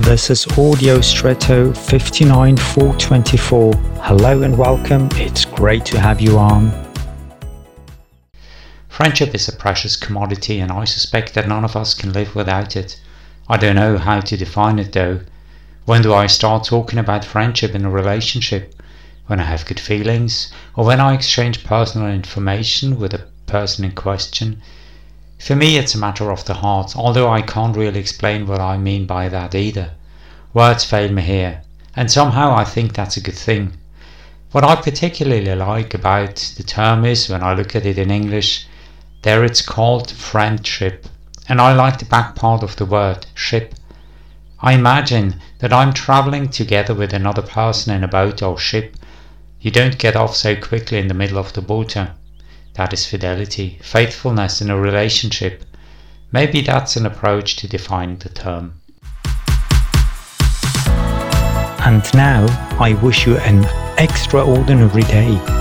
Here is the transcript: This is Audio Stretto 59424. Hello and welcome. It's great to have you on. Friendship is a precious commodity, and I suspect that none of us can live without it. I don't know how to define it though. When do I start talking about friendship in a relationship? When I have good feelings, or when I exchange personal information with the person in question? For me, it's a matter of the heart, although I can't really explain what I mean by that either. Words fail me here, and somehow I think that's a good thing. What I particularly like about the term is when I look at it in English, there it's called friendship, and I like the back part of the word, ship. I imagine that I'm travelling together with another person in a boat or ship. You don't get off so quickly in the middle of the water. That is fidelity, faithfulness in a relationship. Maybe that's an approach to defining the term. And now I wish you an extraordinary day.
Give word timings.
This 0.00 0.30
is 0.30 0.46
Audio 0.58 1.02
Stretto 1.02 1.74
59424. 1.74 3.74
Hello 3.74 4.42
and 4.42 4.56
welcome. 4.56 5.10
It's 5.12 5.44
great 5.44 5.84
to 5.84 6.00
have 6.00 6.22
you 6.22 6.38
on. 6.38 6.72
Friendship 8.88 9.34
is 9.34 9.46
a 9.46 9.56
precious 9.56 9.96
commodity, 9.96 10.58
and 10.58 10.72
I 10.72 10.84
suspect 10.84 11.34
that 11.34 11.46
none 11.46 11.66
of 11.66 11.76
us 11.76 11.92
can 11.92 12.14
live 12.14 12.34
without 12.34 12.76
it. 12.76 12.98
I 13.46 13.58
don't 13.58 13.76
know 13.76 13.98
how 13.98 14.20
to 14.20 14.36
define 14.38 14.78
it 14.78 14.92
though. 14.92 15.20
When 15.84 16.00
do 16.00 16.14
I 16.14 16.28
start 16.28 16.64
talking 16.64 16.98
about 16.98 17.24
friendship 17.24 17.74
in 17.74 17.84
a 17.84 17.90
relationship? 17.90 18.74
When 19.26 19.38
I 19.38 19.44
have 19.44 19.66
good 19.66 19.78
feelings, 19.78 20.50
or 20.76 20.86
when 20.86 20.98
I 20.98 21.12
exchange 21.12 21.62
personal 21.62 22.08
information 22.08 22.98
with 22.98 23.12
the 23.12 23.26
person 23.46 23.84
in 23.84 23.92
question? 23.92 24.62
For 25.40 25.56
me, 25.56 25.78
it's 25.78 25.94
a 25.94 25.98
matter 25.98 26.30
of 26.30 26.44
the 26.44 26.52
heart, 26.52 26.94
although 26.94 27.30
I 27.30 27.40
can't 27.40 27.74
really 27.74 27.98
explain 27.98 28.46
what 28.46 28.60
I 28.60 28.76
mean 28.76 29.06
by 29.06 29.30
that 29.30 29.54
either. 29.54 29.92
Words 30.52 30.84
fail 30.84 31.10
me 31.10 31.22
here, 31.22 31.62
and 31.96 32.10
somehow 32.10 32.54
I 32.54 32.64
think 32.64 32.92
that's 32.92 33.16
a 33.16 33.22
good 33.22 33.36
thing. 33.36 33.72
What 34.52 34.64
I 34.64 34.76
particularly 34.76 35.54
like 35.54 35.94
about 35.94 36.36
the 36.58 36.62
term 36.62 37.06
is 37.06 37.30
when 37.30 37.42
I 37.42 37.54
look 37.54 37.74
at 37.74 37.86
it 37.86 37.96
in 37.96 38.10
English, 38.10 38.66
there 39.22 39.42
it's 39.42 39.62
called 39.62 40.10
friendship, 40.10 41.06
and 41.48 41.58
I 41.58 41.72
like 41.72 42.00
the 42.00 42.04
back 42.04 42.34
part 42.34 42.62
of 42.62 42.76
the 42.76 42.84
word, 42.84 43.24
ship. 43.34 43.74
I 44.60 44.74
imagine 44.74 45.40
that 45.60 45.72
I'm 45.72 45.94
travelling 45.94 46.50
together 46.50 46.92
with 46.92 47.14
another 47.14 47.42
person 47.42 47.94
in 47.94 48.04
a 48.04 48.08
boat 48.08 48.42
or 48.42 48.58
ship. 48.58 48.94
You 49.58 49.70
don't 49.70 49.96
get 49.96 50.16
off 50.16 50.36
so 50.36 50.54
quickly 50.54 50.98
in 50.98 51.08
the 51.08 51.14
middle 51.14 51.38
of 51.38 51.54
the 51.54 51.62
water. 51.62 52.10
That 52.74 52.92
is 52.92 53.06
fidelity, 53.06 53.78
faithfulness 53.82 54.60
in 54.60 54.70
a 54.70 54.78
relationship. 54.78 55.64
Maybe 56.32 56.60
that's 56.60 56.96
an 56.96 57.06
approach 57.06 57.56
to 57.56 57.68
defining 57.68 58.18
the 58.18 58.28
term. 58.28 58.80
And 61.82 62.04
now 62.14 62.46
I 62.78 62.98
wish 63.02 63.26
you 63.26 63.38
an 63.38 63.64
extraordinary 63.98 65.02
day. 65.02 65.59